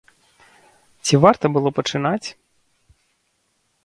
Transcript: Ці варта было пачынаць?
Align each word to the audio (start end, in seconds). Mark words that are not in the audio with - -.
Ці 1.05 1.19
варта 1.25 1.45
было 1.57 1.69
пачынаць? 1.79 2.27